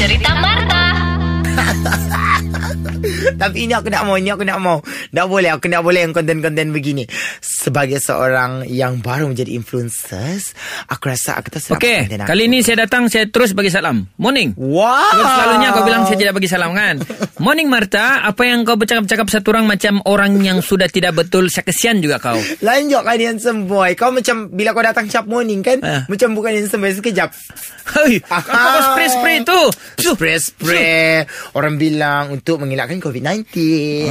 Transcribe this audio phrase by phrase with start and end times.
[0.00, 2.00] Cerita Marta.
[3.36, 4.78] Tapi ini aku nak mau, ini aku nak mau.
[5.10, 7.04] Tak boleh, aku nak boleh yang konten-konten begini.
[7.40, 12.28] Sebagai seorang yang baru menjadi influencers, aku rasa aku tak sedap Okey, konten aku.
[12.28, 14.08] kali ini saya datang saya terus bagi salam.
[14.16, 14.56] Morning.
[14.56, 15.12] Wow.
[15.12, 16.94] Sebab selalunya kau bilang saya tidak bagi salam kan.
[17.44, 21.64] Morning Marta, apa yang kau bercakap-cakap satu orang macam orang yang sudah tidak betul, saya
[21.64, 22.36] kesian juga kau.
[22.60, 23.92] Lain jok kan handsome boy.
[23.92, 26.04] Kau macam bila kau datang cap morning kan, Ah.
[26.06, 27.32] macam bukan handsome boy sekejap.
[27.90, 28.40] Hei, kau
[28.70, 29.60] kau spray-spray tu.
[30.30, 31.24] Spray-spray.
[31.52, 33.50] Orang bilang untuk mengelakkan COVID-19.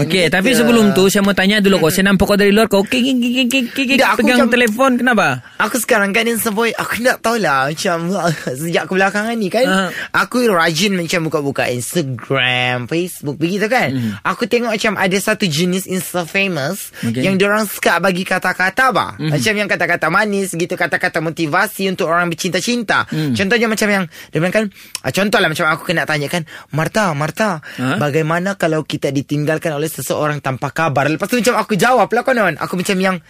[0.04, 1.90] Okey, tapi sebelum tu saya mau tanya dulu kau.
[1.90, 3.02] Saya nampak kau dari luar kau kik
[3.48, 5.28] kik Tak, aku pegang macam- telefon kenapa?
[5.58, 8.12] Aku sekarang kan handsome boy Aku tak tahulah Macam
[8.60, 9.90] Sejak kebelakangan ni kan Ah.
[10.18, 16.24] Aku rajin macam Buka-buka Instagram Facebook Begitu kan Aku tengok macam Ada satu jenis Insta
[16.24, 17.24] famous Okay.
[17.24, 19.16] Yang diorang suka bagi kata-kata bah.
[19.16, 24.52] Macam yang kata-kata manis Gitu kata-kata motivasi Untuk orang bercinta-cinta Contohnya macam yang Dia bilang
[24.54, 24.66] kan
[25.02, 27.96] ah, Contoh lah macam aku kena tanya kan Marta Marta Ah?
[27.98, 31.06] Bagaimana kalau kita ditinggalkan oleh seseorang Tanpa kabar.
[31.06, 33.22] Lepas tu macam aku jawab lah konon Aku macam yang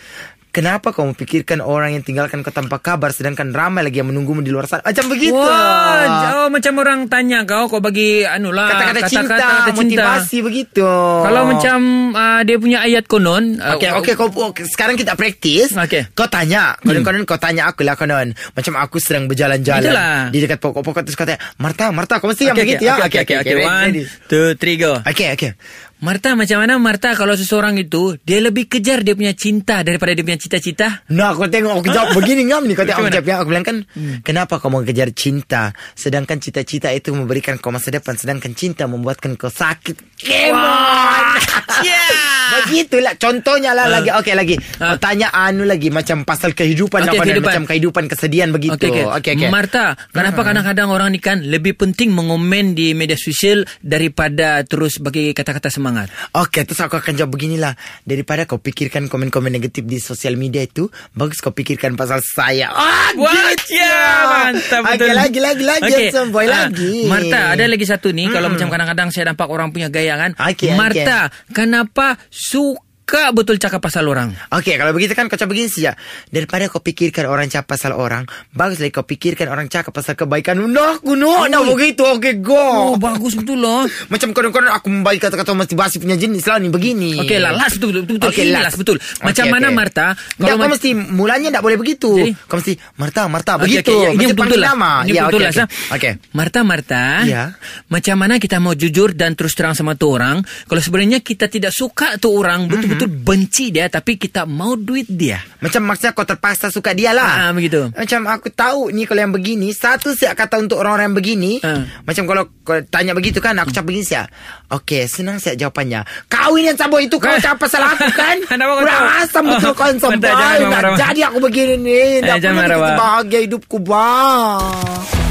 [0.50, 4.50] Kenapa kau memikirkan orang yang tinggalkan kau tanpa kabar sedangkan ramai lagi yang menunggumu di
[4.50, 4.82] luar sana?
[4.82, 5.38] Macam begitu.
[5.38, 10.90] Wah, jauh macam orang tanya kau kau bagi anu lah Kata-kata cinta, kata-kata motivasi begitu.
[11.22, 11.80] Kalau macam
[12.18, 15.70] uh, dia punya ayat konon uh, Okey, okey, kau okay, sekarang kita praktis.
[15.70, 16.18] Okey.
[16.18, 18.34] Kau tanya, konon-konon kau tanya aku lah konon.
[18.34, 20.18] Macam aku sedang berjalan-jalan Itulah.
[20.34, 23.22] di dekat pokok-pokok terus kau tanya, "Marta, Marta, kau mesti yang Okey, begitu ya?" okey,
[23.22, 23.54] okey, okey.
[23.54, 24.04] ready, One, ready.
[24.26, 24.98] two, three, go.
[25.06, 25.54] Okey, okey.
[26.00, 30.24] Marta, macam mana Marta kalau seseorang itu dia lebih kejar dia punya cinta daripada dia
[30.24, 31.04] punya cita-cita?
[31.12, 32.72] Nah, aku tengok aku jawab begini ngam ni.
[32.72, 33.44] Kau tengok aku jawab.
[33.44, 33.78] Aku bilang kan,
[34.24, 35.76] kenapa kau mau kejar cinta?
[36.00, 38.16] Sedangkan cita-cita itu memberikan kau masa depan.
[38.16, 40.24] Sedangkan cinta membuatkan kau sakit.
[40.24, 41.36] Come on!
[41.84, 42.64] Yeah.
[42.64, 43.20] Begitulah.
[43.20, 44.16] Contohnya lah lagi.
[44.16, 44.56] Okey, lagi.
[44.56, 45.92] Kau tanya anu lagi.
[45.92, 47.12] Macam pasal kehidupan.
[47.12, 47.52] Okey, apa kehidupan.
[47.52, 48.88] Macam kehidupan kesedihan begitu.
[48.88, 49.04] Okey, okey.
[49.20, 49.50] Okey, okey.
[49.52, 55.36] Marta, kenapa kadang-kadang orang ni kan lebih penting mengomen di media sosial daripada terus bagi
[55.36, 55.89] kata-kata semangat?
[56.36, 57.74] Okey, terus aku akan jawab beginilah.
[58.04, 62.70] Daripada kau pikirkan komen-komen negatif di sosial media itu, bagus kau pikirkan pasal saya.
[62.74, 63.80] Ah, gitu.
[63.80, 65.14] ya, mantap betul.
[65.16, 65.90] lagi, lagi, lagi.
[65.90, 66.96] Okey, handsome boy, ah, lagi.
[67.08, 68.28] Marta, ada lagi satu ni.
[68.28, 70.32] Kalau macam kadang-kadang saya nampak orang punya gaya kan.
[70.36, 72.89] Okey, Marta, kenapa suka
[73.32, 74.30] betul cakap pasal orang?
[74.50, 75.98] Okey, kalau begitu kan kau cakap begini saja.
[76.28, 80.60] Daripada kau pikirkan orang cakap pasal orang, bagus lagi kau pikirkan orang cakap pasal kebaikan.
[80.60, 82.06] No, aku no, no begitu.
[82.06, 82.56] Okey, go.
[82.56, 83.86] Oh, bagus betul loh.
[84.12, 87.18] Macam kadang-kadang aku membagi kata-kata motivasi punya jenis lah ni begini.
[87.18, 88.18] Okey lah, last betul betul.
[88.18, 88.30] betul.
[88.30, 88.66] Okey, Ini last.
[88.66, 88.98] last betul.
[89.20, 89.78] Macam Okey, mana okey.
[89.78, 90.06] Marta?
[90.36, 92.12] Kalau kau ma- mesti mulanya tak boleh begitu.
[92.16, 92.32] Jadi?
[92.46, 93.90] Kau mesti Marta, Marta Okey, begitu.
[93.90, 94.70] okey, ya, Ini Mesti betul lah.
[94.70, 94.92] nama.
[95.02, 95.54] Ini Ya, betul okey, lah.
[95.56, 95.64] okey.
[95.64, 95.96] Sah.
[95.96, 96.12] Okey.
[96.32, 97.04] Marta, Marta.
[97.24, 97.44] Ya.
[97.88, 101.72] Macam mana kita mau jujur dan terus terang sama tu orang kalau sebenarnya kita tidak
[101.72, 103.22] suka tu orang betul-betul Mhm.
[103.22, 105.40] benci dia tapi kita mau duit dia.
[105.60, 107.46] Macam maksudnya kau terpaksa suka dia lah.
[107.46, 107.88] Ah, begitu.
[107.92, 111.52] Macam aku tahu ni kalau yang begini, satu siap kata untuk orang-orang yang begini.
[111.62, 111.86] Ah.
[112.02, 114.28] Macam kalau kau tanya begitu kan, aku cakap begini siap.
[114.70, 116.02] Okey, senang siap jawapannya.
[116.26, 118.36] Kau ini yang sabuk itu kau cakap pasal aku kan?
[118.50, 119.06] Kurang tahu?
[119.22, 120.32] asam betul Oh, kau yang sampai.
[120.66, 122.02] Nak jadi aku begini ni.
[122.20, 122.96] Tak Eh, pernah kita Wak.
[122.98, 124.58] bahagia hidupku bang.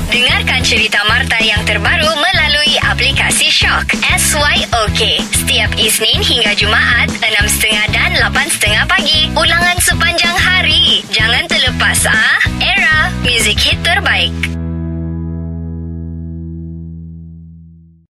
[0.08, 3.92] Dengarkan cerita Marta yang terbaru melalui aplikasi Shock.
[4.08, 5.00] SYOK
[5.58, 9.26] setiap Isnin hingga Jumaat 6.30 dan 8.30 pagi.
[9.34, 11.02] Ulangan sepanjang hari.
[11.10, 12.38] Jangan terlepas ah.
[12.62, 14.67] Era Music Hit Terbaik.